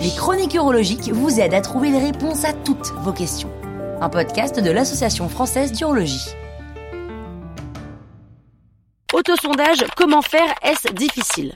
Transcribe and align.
Les 0.00 0.10
chroniques 0.16 0.54
urologiques 0.54 1.08
vous 1.12 1.38
aident 1.38 1.54
à 1.54 1.60
trouver 1.60 1.90
les 1.90 2.00
réponses 2.00 2.44
à 2.44 2.52
toutes 2.52 2.92
vos 3.02 3.12
questions. 3.12 3.50
Un 4.00 4.08
podcast 4.08 4.58
de 4.58 4.70
l'Association 4.70 5.28
française 5.28 5.70
d'urologie. 5.70 6.26
Autosondage, 9.12 9.84
comment 9.96 10.22
faire 10.22 10.54
Est-ce 10.62 10.92
difficile? 10.92 11.54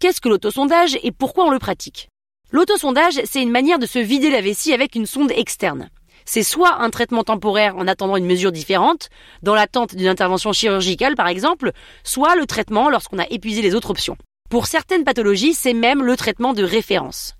Qu'est-ce 0.00 0.20
que 0.20 0.28
l'autosondage 0.28 0.98
et 1.02 1.10
pourquoi 1.10 1.46
on 1.46 1.50
le 1.50 1.58
pratique? 1.58 2.08
L'autosondage, 2.52 3.20
c'est 3.24 3.42
une 3.42 3.50
manière 3.50 3.78
de 3.78 3.86
se 3.86 3.98
vider 3.98 4.30
la 4.30 4.42
vessie 4.42 4.74
avec 4.74 4.94
une 4.94 5.06
sonde 5.06 5.30
externe. 5.30 5.88
C'est 6.24 6.42
soit 6.42 6.80
un 6.80 6.90
traitement 6.90 7.24
temporaire 7.24 7.76
en 7.76 7.86
attendant 7.86 8.16
une 8.16 8.26
mesure 8.26 8.52
différente, 8.52 9.08
dans 9.42 9.54
l'attente 9.54 9.94
d'une 9.94 10.08
intervention 10.08 10.52
chirurgicale 10.52 11.16
par 11.16 11.28
exemple, 11.28 11.72
soit 12.04 12.36
le 12.36 12.46
traitement 12.46 12.90
lorsqu'on 12.90 13.18
a 13.18 13.28
épuisé 13.30 13.62
les 13.62 13.74
autres 13.74 13.90
options. 13.90 14.16
Pour 14.50 14.66
certaines 14.66 15.04
pathologies, 15.04 15.54
c'est 15.54 15.74
même 15.74 16.02
le 16.02 16.16
traitement 16.16 16.52
de 16.52 16.64
référence. 16.64 17.36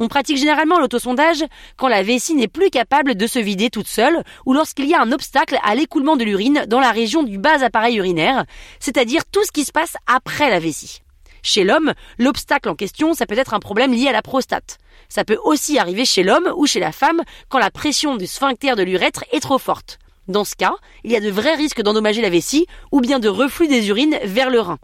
On 0.00 0.08
pratique 0.08 0.36
généralement 0.36 0.78
l'autosondage 0.78 1.44
quand 1.76 1.88
la 1.88 2.02
vessie 2.02 2.34
n'est 2.34 2.48
plus 2.48 2.70
capable 2.70 3.16
de 3.16 3.26
se 3.26 3.38
vider 3.38 3.68
toute 3.68 3.88
seule 3.88 4.22
ou 4.46 4.52
lorsqu'il 4.52 4.86
y 4.86 4.94
a 4.94 5.00
un 5.00 5.12
obstacle 5.12 5.58
à 5.64 5.74
l'écoulement 5.74 6.16
de 6.16 6.24
l'urine 6.24 6.64
dans 6.68 6.80
la 6.80 6.92
région 6.92 7.22
du 7.22 7.38
bas 7.38 7.64
appareil 7.64 7.96
urinaire, 7.96 8.44
c'est-à-dire 8.78 9.24
tout 9.24 9.44
ce 9.44 9.52
qui 9.52 9.64
se 9.64 9.72
passe 9.72 9.96
après 10.06 10.50
la 10.50 10.60
vessie. 10.60 11.02
Chez 11.42 11.64
l'homme, 11.64 11.94
l'obstacle 12.18 12.68
en 12.68 12.74
question, 12.74 13.14
ça 13.14 13.26
peut 13.26 13.38
être 13.38 13.54
un 13.54 13.60
problème 13.60 13.92
lié 13.92 14.08
à 14.08 14.12
la 14.12 14.22
prostate. 14.22 14.78
Ça 15.08 15.24
peut 15.24 15.38
aussi 15.42 15.78
arriver 15.78 16.04
chez 16.04 16.22
l'homme 16.22 16.52
ou 16.56 16.66
chez 16.66 16.80
la 16.80 16.92
femme 16.92 17.22
quand 17.48 17.58
la 17.58 17.70
pression 17.70 18.16
du 18.16 18.26
sphincter 18.26 18.74
de 18.74 18.82
l'urètre 18.82 19.24
est 19.32 19.40
trop 19.40 19.58
forte. 19.58 19.98
Dans 20.26 20.44
ce 20.44 20.54
cas, 20.54 20.74
il 21.04 21.10
y 21.10 21.16
a 21.16 21.20
de 21.20 21.30
vrais 21.30 21.54
risques 21.54 21.82
d'endommager 21.82 22.20
la 22.20 22.30
vessie 22.30 22.66
ou 22.92 23.00
bien 23.00 23.18
de 23.18 23.28
reflux 23.28 23.68
des 23.68 23.88
urines 23.88 24.18
vers 24.24 24.50
le 24.50 24.60
rein. 24.60 24.78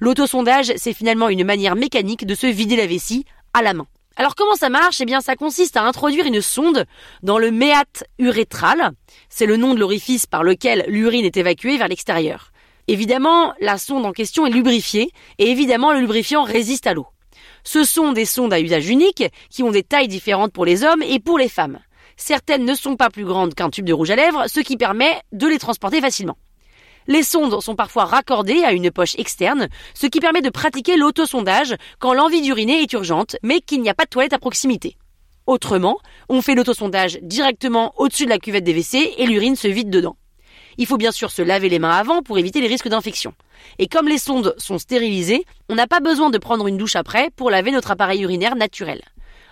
L'autosondage, 0.00 0.72
c'est 0.76 0.92
finalement 0.92 1.28
une 1.28 1.44
manière 1.44 1.76
mécanique 1.76 2.26
de 2.26 2.34
se 2.34 2.46
vider 2.46 2.76
la 2.76 2.86
vessie 2.86 3.24
à 3.54 3.62
la 3.62 3.72
main. 3.72 3.86
Alors 4.16 4.34
comment 4.34 4.54
ça 4.54 4.68
marche? 4.68 5.00
Eh 5.00 5.06
bien 5.06 5.22
ça 5.22 5.36
consiste 5.36 5.78
à 5.78 5.82
introduire 5.82 6.26
une 6.26 6.42
sonde 6.42 6.84
dans 7.22 7.38
le 7.38 7.50
méate 7.50 8.04
urétral, 8.18 8.92
c'est 9.30 9.46
le 9.46 9.56
nom 9.56 9.72
de 9.72 9.80
l'orifice 9.80 10.26
par 10.26 10.42
lequel 10.42 10.84
l'urine 10.86 11.24
est 11.24 11.38
évacuée 11.38 11.78
vers 11.78 11.88
l'extérieur. 11.88 12.51
Évidemment, 12.92 13.54
la 13.58 13.78
sonde 13.78 14.04
en 14.04 14.12
question 14.12 14.44
est 14.44 14.50
lubrifiée 14.50 15.12
et 15.38 15.50
évidemment 15.50 15.94
le 15.94 16.00
lubrifiant 16.00 16.42
résiste 16.42 16.86
à 16.86 16.92
l'eau. 16.92 17.06
Ce 17.64 17.84
sont 17.84 18.12
des 18.12 18.26
sondes 18.26 18.52
à 18.52 18.60
usage 18.60 18.86
unique 18.90 19.24
qui 19.48 19.62
ont 19.62 19.70
des 19.70 19.82
tailles 19.82 20.08
différentes 20.08 20.52
pour 20.52 20.66
les 20.66 20.84
hommes 20.84 21.02
et 21.02 21.18
pour 21.18 21.38
les 21.38 21.48
femmes. 21.48 21.78
Certaines 22.18 22.66
ne 22.66 22.74
sont 22.74 22.96
pas 22.96 23.08
plus 23.08 23.24
grandes 23.24 23.54
qu'un 23.54 23.70
tube 23.70 23.86
de 23.86 23.94
rouge 23.94 24.10
à 24.10 24.16
lèvres, 24.16 24.44
ce 24.46 24.60
qui 24.60 24.76
permet 24.76 25.22
de 25.32 25.46
les 25.46 25.58
transporter 25.58 26.02
facilement. 26.02 26.36
Les 27.06 27.22
sondes 27.22 27.62
sont 27.62 27.76
parfois 27.76 28.04
raccordées 28.04 28.62
à 28.62 28.72
une 28.72 28.90
poche 28.90 29.18
externe, 29.18 29.68
ce 29.94 30.06
qui 30.06 30.20
permet 30.20 30.42
de 30.42 30.50
pratiquer 30.50 30.98
l'autosondage 30.98 31.74
quand 31.98 32.12
l'envie 32.12 32.42
d'uriner 32.42 32.82
est 32.82 32.92
urgente, 32.92 33.36
mais 33.42 33.62
qu'il 33.62 33.80
n'y 33.80 33.88
a 33.88 33.94
pas 33.94 34.04
de 34.04 34.10
toilette 34.10 34.34
à 34.34 34.38
proximité. 34.38 34.98
Autrement, 35.46 35.98
on 36.28 36.42
fait 36.42 36.54
l'autosondage 36.54 37.18
directement 37.22 37.94
au-dessus 37.96 38.26
de 38.26 38.30
la 38.30 38.38
cuvette 38.38 38.64
des 38.64 38.74
WC 38.74 39.14
et 39.16 39.24
l'urine 39.24 39.56
se 39.56 39.68
vide 39.68 39.88
dedans. 39.88 40.16
Il 40.78 40.86
faut 40.86 40.96
bien 40.96 41.12
sûr 41.12 41.30
se 41.30 41.42
laver 41.42 41.68
les 41.68 41.78
mains 41.78 41.90
avant 41.90 42.22
pour 42.22 42.38
éviter 42.38 42.60
les 42.60 42.66
risques 42.66 42.88
d'infection. 42.88 43.34
Et 43.78 43.88
comme 43.88 44.08
les 44.08 44.18
sondes 44.18 44.54
sont 44.58 44.78
stérilisées, 44.78 45.44
on 45.68 45.74
n'a 45.74 45.86
pas 45.86 46.00
besoin 46.00 46.30
de 46.30 46.38
prendre 46.38 46.66
une 46.66 46.76
douche 46.76 46.96
après 46.96 47.30
pour 47.30 47.50
laver 47.50 47.70
notre 47.70 47.90
appareil 47.90 48.22
urinaire 48.22 48.56
naturel. 48.56 49.02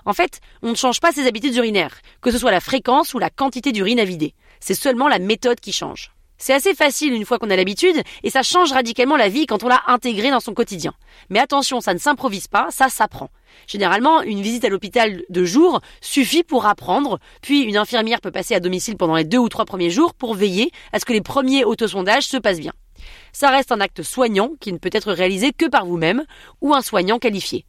En 0.05 0.13
fait, 0.13 0.41
on 0.63 0.71
ne 0.71 0.75
change 0.75 1.01
pas 1.01 1.13
ses 1.13 1.27
habitudes 1.27 1.57
urinaires, 1.57 2.01
que 2.21 2.31
ce 2.31 2.39
soit 2.39 2.51
la 2.51 2.61
fréquence 2.61 3.15
ou 3.15 3.19
la 3.19 3.31
quantité 3.31 3.73
d'urine 3.73 4.01
à 4.01 4.05
vider. 4.05 4.35
C'est 4.61 4.75
seulement 4.75 5.09
la 5.09 5.19
méthode 5.19 5.61
qui 5.61 5.73
change. 5.73 6.11
C'est 6.41 6.55
assez 6.55 6.75
facile 6.75 7.13
une 7.13 7.27
fois 7.27 7.39
qu'on 7.39 7.51
a 7.51 7.57
l'habitude 7.57 8.03
et 8.23 8.31
ça 8.31 8.43
change 8.43 8.73
radicalement 8.73 9.19
la 9.19 9.29
vie 9.29 9.45
quand 9.45 9.63
on 9.63 9.69
l'a 9.69 9.83
intégré 9.89 10.31
dans 10.31 10.41
son 10.41 10.55
quotidien. 10.55 10.95
Mais 11.29 11.39
attention, 11.39 11.83
ça 11.83 11.93
ne 11.93 11.99
s'improvise 11.99 12.49
pas, 12.49 12.69
ça 12.71 12.89
s'apprend. 12.89 13.29
Généralement, 13.67 14.23
une 14.23 14.41
visite 14.41 14.65
à 14.65 14.71
l'hôpital 14.71 15.23
de 15.29 15.45
jour 15.45 15.83
suffit 16.01 16.43
pour 16.43 16.65
apprendre, 16.65 17.19
puis 17.43 17.61
une 17.61 17.77
infirmière 17.77 18.23
peut 18.23 18.31
passer 18.31 18.55
à 18.55 18.61
domicile 18.61 18.97
pendant 18.97 19.17
les 19.17 19.25
deux 19.25 19.37
ou 19.37 19.51
trois 19.51 19.67
premiers 19.67 19.91
jours 19.91 20.15
pour 20.15 20.35
veiller 20.35 20.71
à 20.95 20.99
ce 20.99 21.05
que 21.05 21.13
les 21.13 21.21
premiers 21.21 21.65
autosondages 21.65 22.27
se 22.27 22.39
passent 22.39 22.61
bien. 22.61 22.73
Ça 23.35 23.51
reste 23.51 23.71
un 23.71 23.81
acte 23.81 24.03
soignant 24.03 24.53
qui 24.61 24.73
ne 24.73 24.79
peut 24.79 24.91
être 24.93 25.13
réalisé 25.13 25.53
que 25.53 25.67
par 25.67 25.85
vous-même 25.85 26.25
ou 26.63 26.75
un 26.75 26.81
soignant 26.81 27.19
qualifié. 27.19 27.67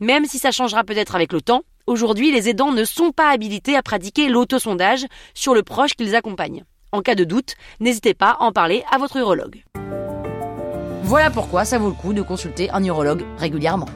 Même 0.00 0.24
si 0.24 0.38
ça 0.38 0.50
changera 0.50 0.82
peut-être 0.82 1.14
avec 1.14 1.34
le 1.34 1.42
temps, 1.42 1.62
aujourd'hui 1.86 2.32
les 2.32 2.48
aidants 2.48 2.72
ne 2.72 2.84
sont 2.84 3.12
pas 3.12 3.28
habilités 3.28 3.76
à 3.76 3.82
pratiquer 3.82 4.30
l'autosondage 4.30 5.04
sur 5.34 5.54
le 5.54 5.62
proche 5.62 5.92
qu'ils 5.92 6.16
accompagnent. 6.16 6.64
En 6.90 7.02
cas 7.02 7.14
de 7.14 7.24
doute, 7.24 7.54
n'hésitez 7.80 8.14
pas 8.14 8.30
à 8.30 8.44
en 8.44 8.52
parler 8.52 8.82
à 8.90 8.96
votre 8.96 9.16
urologue. 9.16 9.62
Voilà 11.02 11.30
pourquoi 11.30 11.64
ça 11.64 11.78
vaut 11.78 11.88
le 11.88 11.94
coup 11.94 12.12
de 12.12 12.22
consulter 12.22 12.70
un 12.70 12.82
urologue 12.82 13.24
régulièrement. 13.38 13.88